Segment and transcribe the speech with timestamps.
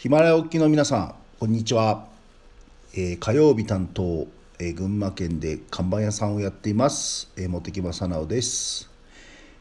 [0.00, 2.06] ヒマラヤ沖の皆さんこんにちは、
[2.94, 4.26] えー、火曜日担当、
[4.58, 8.88] えー、群馬県で看板屋さんをやっています、え、茂木正直です、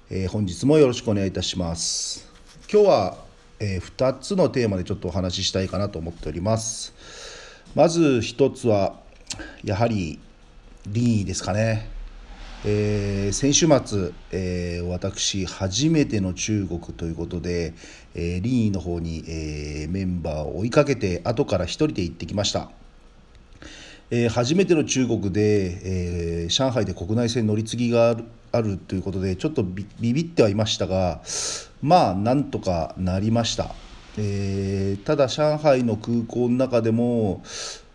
[0.10, 2.32] え本日もよろしくお願いいたします。
[2.72, 3.18] 今日は、
[3.60, 6.94] え2つのテーマでちょっとお話ししたいかなと思っております。
[7.76, 8.96] まず1つは
[9.66, 10.20] やはり
[10.88, 11.99] リーですかね。
[12.66, 17.74] えー、先週末、えー、私初めての中国ということで、
[18.16, 22.70] えー、リーの方に、えー、メンバーを追いかけて後から1人で行ってきました、
[24.12, 28.18] えー、初めての中国で、えー、上海で国内線乗り継ぎが
[28.52, 31.22] あるということでちょっとビビってはいましたが
[31.82, 33.74] まあなんとかなりました、
[34.18, 37.42] えー、ただ上海の空港の中でも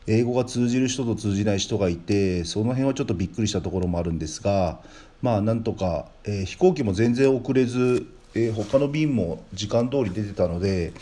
[0.07, 4.81] 英語が通じる人と通じない人がいてその辺はちょっとびっくりしたところもあるんですが
[5.23, 10.93] まあなんとか、えー、飛行機も全然遅れず、えー、他の便も時間通り出てたので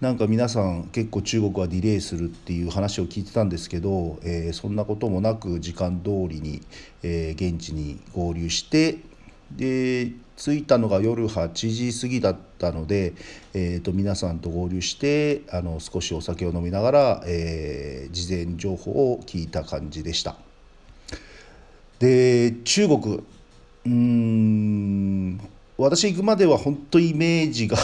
[0.00, 6.62] なんか皆さん結構中国はディレイするっていう話を聞いてたんですけど、えー、そんなこともなく時間通りに、
[7.02, 8.98] え、現地に合流して
[9.56, 13.12] で着いたのが夜8時過ぎだったので、
[13.54, 20.36] えー、と皆さんと合流してあの少しお酒を飲みながら、えー、事前情報を聞いた感じでした。
[21.98, 25.17] で中国うーん
[25.80, 27.76] 私行くまでは本当イメージが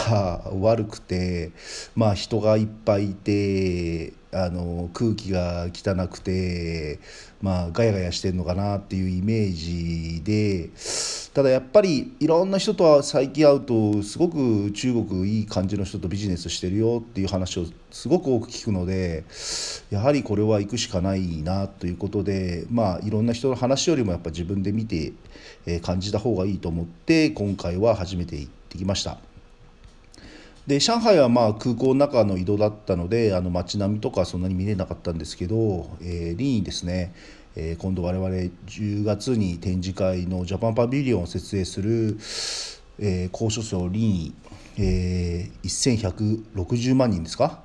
[0.59, 1.51] 悪くて
[1.95, 6.99] まあ人がいっぱいいてあの空気が汚くて
[7.41, 10.71] まあガヤガヤしてんのかなっていうイメージで
[11.33, 19.23] ただやっぱりいろんな人とは最近会うとすごく中国いい感じの人とビジネスしてるよっていう話をすごく多く聞くので
[19.89, 25.13] やはりこれは行くしかないなということでまあいろんな人の話よりもやっぱ自分で見て、
[25.65, 29.17] え感じた方がいいと思って今回は初めて行ってきました。
[30.67, 35.55] で上海はまあ空港の中の移動だったのであの街並みとかそんなに見れなかったんですけど、
[36.01, 37.13] えー、リンですね、
[37.55, 42.17] えー、今度我々10月に展示会のジャパンパビリオンを設営する、
[42.97, 44.33] えー、高所層リーン、
[44.83, 47.64] えー、1160万人ですか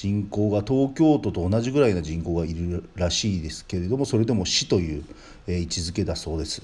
[0.00, 5.04] 人口が東京都と同じぐらいの人口がいるらしいですけれどもそれでも市という、
[5.46, 6.62] え、位置づけだそうです。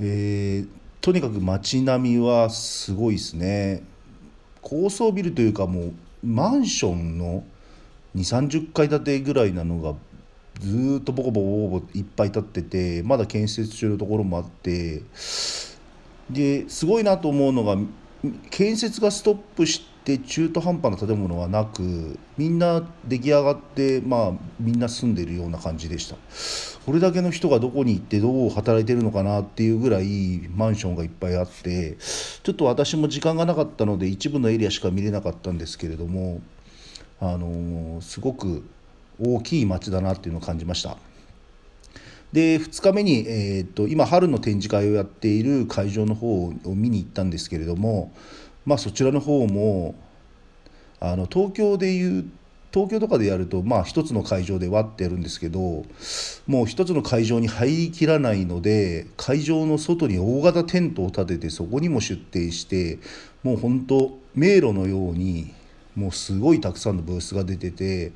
[0.00, 0.68] えー、
[1.00, 3.84] とにかく街並みはすごいですね。
[4.62, 5.92] 高層ビルというかもう
[6.24, 7.44] マンションの
[8.16, 9.94] 2 3 0階建てぐらいなのが
[10.58, 15.02] ずっとボコボコボコいっぱい建っててまだ建設中のところもあって
[16.28, 17.76] ですごいなと思うのが
[18.50, 26.16] 建設がストップして中途半端な建物はなくみんな出来上がってまあみんな住んでるような感じでした
[26.86, 31.96] これだけの人がどこに行ってどう働いてるのかなっていうぐらいマンションがいっぱいあって
[32.42, 36.40] ちょっと私も時間がなかったので一部のエリアしか見れなかったんですけれども
[37.20, 38.64] あのすごく
[39.22, 40.96] 大きい街だなっていうのを感じました。
[42.32, 48.12] で2日目に、えーと、今春の展示会をやっている会場の方を見に行ったんですけれども、
[48.64, 49.94] まあ、そちらの方も
[51.00, 52.30] あの東京でいう
[52.72, 55.84] 東京とかでやるとまあ一つの会場で割ってやるんですけど
[56.46, 62.98] もう一つの会場に入りきらないので会場の外に大型テントを立ててそこにも出店して
[63.42, 65.52] もう本当迷路のように
[65.96, 68.12] もうすごいたくさんのブースが出てて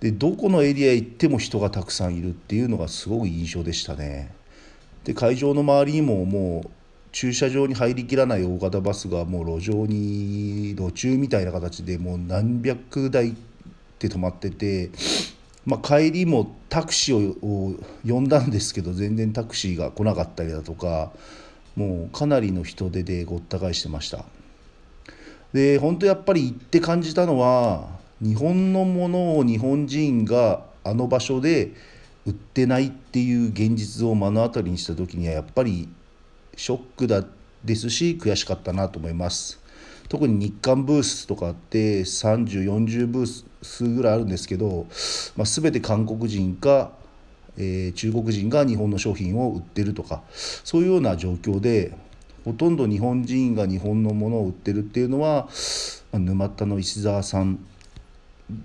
[0.00, 4.34] でどこのエリア行っても人がたくさんいるっていうのがすごく印象でしたね。
[5.04, 6.70] で会場の周りにももう
[7.12, 13.34] 駐車場に入りきらない大型バスがもう路上に路中みたいな形でもう何百台っ
[13.98, 14.90] て止まってて、
[15.66, 21.12] まあ、帰りもタクシーを呼んだんですけど全然タクシーが来なかったりだとか
[21.76, 24.24] もうかなりの人手でごった返してました。
[25.52, 27.88] で本当やっぱり行って感じたのは
[28.22, 31.72] 日本のものを日本人があの場所で
[32.24, 35.88] 売ってないっていう現実を目の当たりにした時にはやっぱり
[36.56, 37.24] ショックだ
[37.64, 39.60] ですし悔しかったなと思います
[40.08, 44.86] 特に日韓ブースとかって3040ブースぐらいあるんですけど、
[45.36, 46.92] まあ、全て韓国人か、
[47.56, 51.96] えー、中国人が日本の商品を売ってるとかそういうような状況で
[52.44, 55.48] ほとんど日本人が日本のものを売ってるっていうのは
[56.12, 57.64] ま沼田の石澤さん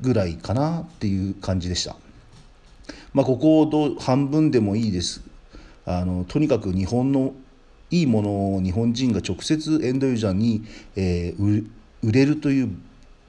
[0.02, 1.96] ぐらいかなっていう感じでした。
[3.14, 5.22] まあ、ここをど半分でもいいです。
[5.86, 7.34] あのとにかく日本の
[7.90, 10.64] いいものを日本人が直接エンドユーザーに、
[10.96, 11.66] えー、
[12.04, 12.70] 売れるという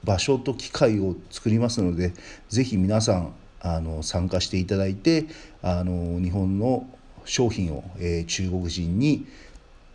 [0.03, 2.13] 場所と機会を作りますので
[2.49, 5.25] ぜひ皆さんあの参加していただいて
[5.61, 6.87] あの日本の
[7.25, 9.25] 商品を、えー、中国人に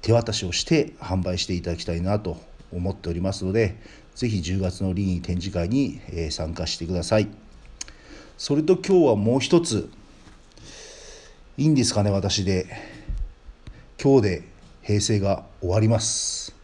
[0.03, 2.37] 手渡しをして販売していただきたいなと
[2.73, 3.77] 思っておりますので
[4.15, 7.27] ぜひ10月のリー展示会に、え参加してください。
[8.39, 9.91] それと今日はもう一つ
[11.57, 12.67] いいんですかね私で。
[14.01, 14.54] 今日で
[14.85, 16.55] 平成が終わります。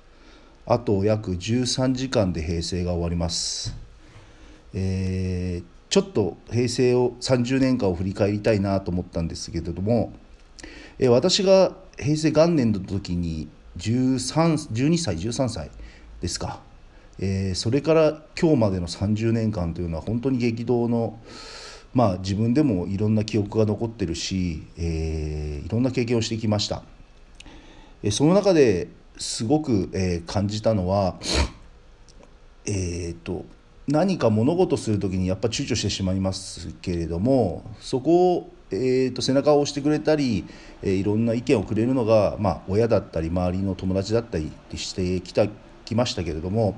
[0.67, 3.75] あと約13時間で平成が終わります。
[4.75, 10.13] えー、ちょっと平成を30年間を振り返りたいなと思ったんですけれども、
[10.99, 15.71] えー、私が平成元年の時に13 12歳13歳
[16.21, 16.61] ですか。
[17.19, 21.19] えー、それから今日までの30年間というのは本当に激動の
[21.95, 26.83] まあ自分でもいろんな記憶が残ってるし、えー、いろんな経験をしてきました、
[28.03, 28.89] え、その中で
[29.19, 31.19] すごく、え、感じたのは
[32.67, 33.45] えーと、
[33.89, 40.45] 何か物事する時にやっぱ躊躇してしまいますけれどもそこを、えーと、背中を押してくれたり、
[40.83, 45.47] えー、いろんな意見をくれるのが、まあ、親だったり周りの友達だったりしてきた
[45.85, 46.77] きましたけれども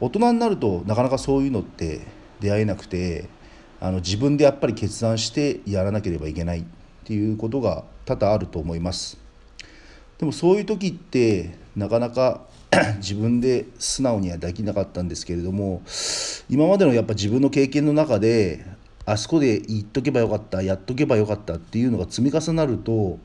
[0.00, 2.02] 大人になるとなかなかそういうのって
[2.38, 3.28] 出会えなくて
[3.80, 6.64] あの自分でやっぱり決断してやらなければいけないっ
[7.04, 9.27] ていうことが多々あると思います。
[10.18, 12.42] でもそういう時ってなかなか
[12.98, 15.82] 自分で素直にはできなかったんですけれども
[16.50, 18.66] 今までのやっぱ自分の経験の中で
[19.06, 23.18] あそこで言っとけばよかったやっとけばよかったっていうのが積み重なると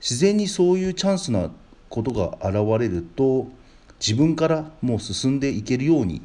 [0.00, 1.50] 自然にそういうチャンスな
[1.88, 3.48] ことが現れると
[4.00, 6.22] 自分からもう進んでいけるように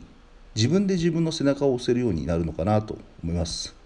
[0.56, 3.81] 自分で自分の背中を押せるようになるのかなと思います。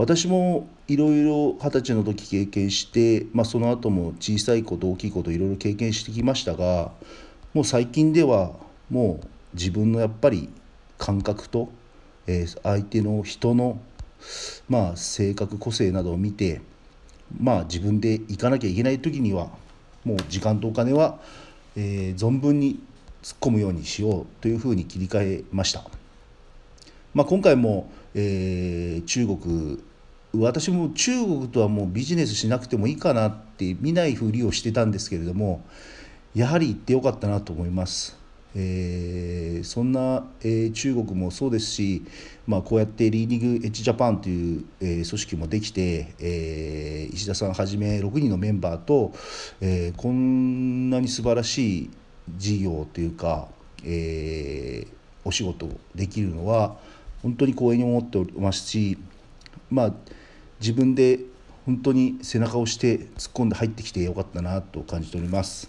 [0.00, 6.90] 私もいろいろ二十歳の時経験して、まあ、その後も小さいこと大きいこといろいろ経験してきましたが
[7.54, 8.52] もう最近では
[8.90, 10.48] もう自分のやっぱり
[10.98, 11.70] 感覚と、
[12.26, 13.78] えー、相手の人の、
[14.68, 16.60] まあ、性格個性などを見て
[17.38, 19.50] まあ自分で行かなきゃいけない時には
[20.04, 21.18] もう時間とお金は
[21.76, 22.80] えー、存分に
[23.22, 25.84] 突っ込むようにしようというふうに切り替えました、
[27.14, 29.78] まあ、今回も、えー、中国
[30.34, 35.64] 私も中国とはもうビジネスしなくてもいいかなって見ないふりをしてたんですけれども
[36.34, 38.20] やはり行ってよかったなと思います。
[38.54, 42.04] えー、そんな、えー、中国もそうですし、
[42.46, 49.12] まあ、こうやってリーディングエッジジャパンという、えー、組織もできて、えー、石田さんはじめ6人のメンバーと、
[49.60, 51.90] えー、こんなに素晴らしい
[52.36, 53.46] 事業というか、
[53.84, 54.88] えー、
[55.24, 56.76] お仕事できるのは
[57.22, 58.98] 本当に光栄に思っておりますし、
[59.70, 59.92] まあ、
[60.60, 61.20] 自分で
[61.66, 65.68] 本当に背中を押して突っ込んで入ってきてよかったなと感じております。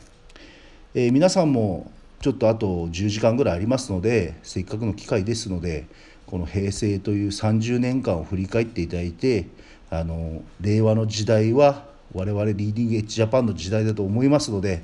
[0.93, 1.91] えー、皆さんも
[2.21, 5.87] ちょっとあと10時間ぐらいありますのでせっかくの機会ですので
[6.27, 9.47] この平成という30年間を振り返っていただいて
[9.89, 14.83] あの令和の時代は我々リーディングエッジジャパンの時代だと思いますので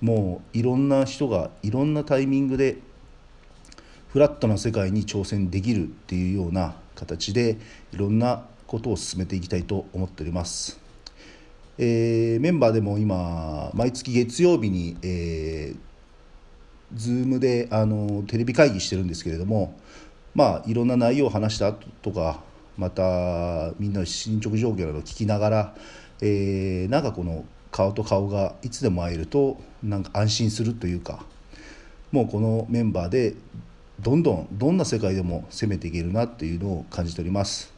[0.00, 2.76] もういろんな人がいろんなタイミングで
[4.12, 7.58] フラットな世界に挑戦できるっていうような形で
[7.92, 10.78] いろんなことを進めていきたいと思っております。
[11.78, 15.88] えー、メンバーでも今毎月月曜日に、えー
[16.94, 19.78] Zoom であのテレビ会議してるんですけれども
[20.34, 22.40] まあいろんな内容を話したとか
[22.76, 25.74] またみんなの進捗状況などを聞きながら、
[26.20, 31.24] えー、なんかこの顔と顔がいつでも会えるとなんか安心するというか
[32.12, 33.34] もうこのメンバーで
[34.00, 37.77] どんどんどんな世界でも攻めていけるなっていうのを感じております。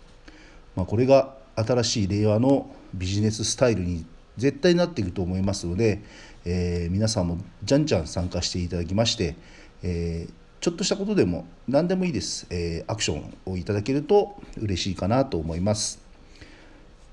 [0.77, 4.05] まあ、これが新しい令和のビジネススタイルに
[4.37, 6.03] 絶対なっていくと思いますので、
[6.45, 9.37] えー、皆さんもじゃんじゃん参加していただきまして、
[9.83, 16.01] えー、ちょっとしたことでも何でもいいです、えー、アクションをいただけると嬉しいかなと思います。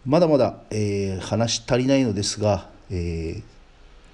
[0.05, 3.41] まだまだ、え話足りないのですが、え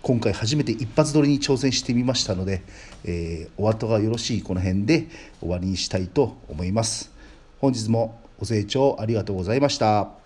[0.02, 2.64] 今回初めて一発撮りに挑戦してみましたので、
[3.04, 5.08] えお後がよろしいこの辺で
[5.40, 7.12] 終わりにしたいと思います。
[7.60, 10.23] 本日もご清聴ありがとうございました。